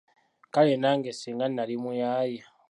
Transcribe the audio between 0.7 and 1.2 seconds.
nange